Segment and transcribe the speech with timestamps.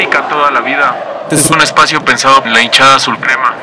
[0.00, 1.26] América toda la vida.
[1.30, 3.54] Es un espacio pensado en la hinchada azul crema.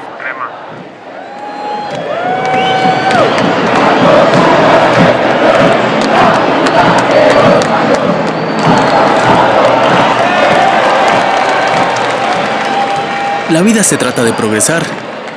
[13.49, 14.83] La vida se trata de progresar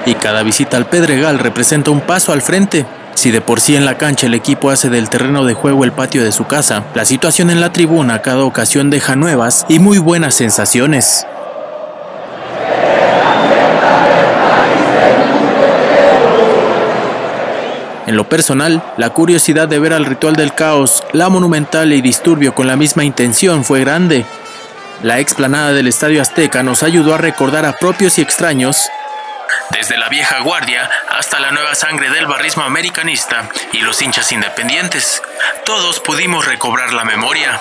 [0.05, 2.85] y cada visita al Pedregal representa un paso al frente.
[3.20, 5.92] Si de por sí en la cancha el equipo hace del terreno de juego el
[5.92, 9.98] patio de su casa, la situación en la tribuna cada ocasión deja nuevas y muy
[9.98, 11.27] buenas sensaciones.
[18.06, 22.55] En lo personal, la curiosidad de ver al ritual del caos, la monumental y disturbio
[22.55, 24.24] con la misma intención fue grande.
[25.02, 28.88] La explanada del Estadio Azteca nos ayudó a recordar a propios y extraños,
[29.73, 35.23] desde la vieja guardia hasta la nueva sangre del barrismo americanista y los hinchas independientes.
[35.65, 37.60] Todos pudimos recobrar la memoria.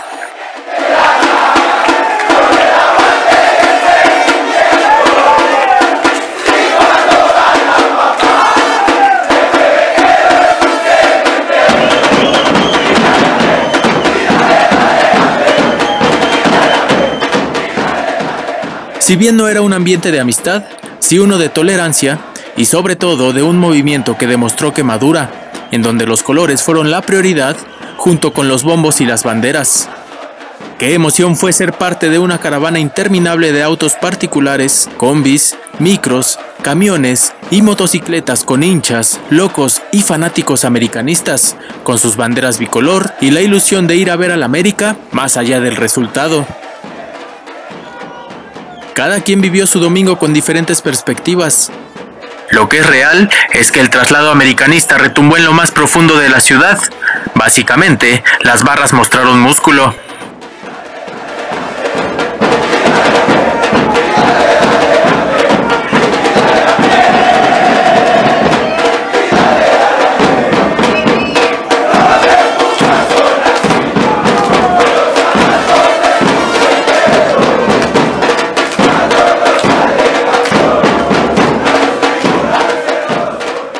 [19.00, 20.66] Si bien no era un ambiente de amistad,
[21.00, 22.20] sí uno de tolerancia
[22.56, 26.92] y sobre todo de un movimiento que demostró que madura, en donde los colores fueron
[26.92, 27.58] la prioridad
[27.98, 29.90] junto con los bombos y las banderas.
[30.78, 37.34] Qué emoción fue ser parte de una caravana interminable de autos particulares, combis, micros, camiones
[37.52, 43.88] y motocicletas con hinchas, locos y fanáticos americanistas, con sus banderas bicolor y la ilusión
[43.88, 46.46] de ir a ver al América más allá del resultado.
[49.00, 51.72] Cada quien vivió su domingo con diferentes perspectivas.
[52.52, 56.28] Lo que es real es que el traslado americanista retumbó en lo más profundo de
[56.28, 56.78] la ciudad.
[57.34, 59.96] Básicamente, las barras mostraron músculo.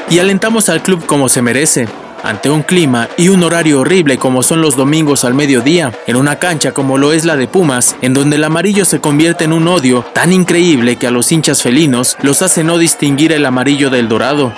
[0.10, 1.88] Y alentamos al club como se merece,
[2.24, 6.38] ante un clima y un horario horrible como son los domingos al mediodía, en una
[6.38, 9.68] cancha como lo es la de Pumas, en donde el amarillo se convierte en un
[9.68, 14.10] odio tan increíble que a los hinchas felinos los hace no distinguir el amarillo del
[14.10, 14.52] dorado.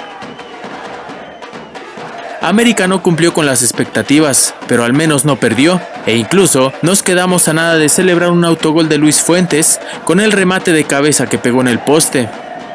[2.41, 7.47] América no cumplió con las expectativas, pero al menos no perdió, e incluso nos quedamos
[7.47, 11.37] a nada de celebrar un autogol de Luis Fuentes con el remate de cabeza que
[11.37, 12.29] pegó en el poste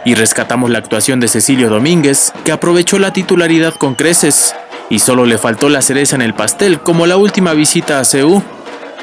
[0.07, 4.55] y rescatamos la actuación de Cecilio Domínguez, que aprovechó la titularidad con creces,
[4.89, 8.41] y solo le faltó la cereza en el pastel, como la última visita a CEU.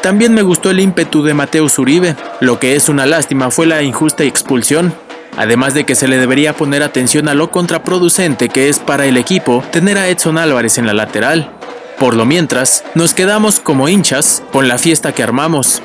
[0.01, 3.83] También me gustó el ímpetu de Mateo Uribe, lo que es una lástima fue la
[3.83, 4.93] injusta expulsión,
[5.35, 9.17] además de que se le debería poner atención a lo contraproducente que es para el
[9.17, 11.51] equipo tener a Edson Álvarez en la lateral.
[11.99, 15.81] Por lo mientras, nos quedamos como hinchas con la fiesta que armamos,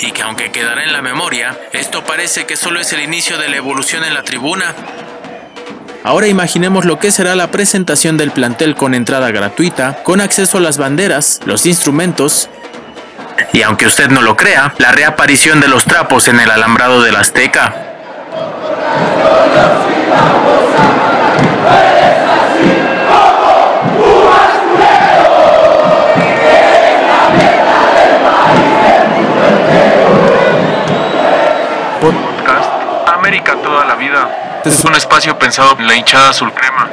[0.00, 3.48] y que aunque quedará en la memoria, esto parece que solo es el inicio de
[3.48, 4.74] la evolución en la tribuna.
[6.02, 10.60] Ahora imaginemos lo que será la presentación del plantel con entrada gratuita, con acceso a
[10.62, 12.48] las banderas, los instrumentos
[13.52, 17.16] y aunque usted no lo crea, la reaparición de los trapos en el alambrado del
[17.16, 17.89] Azteca.
[34.64, 36.88] Es un espacio pensado en la hinchada azul crema.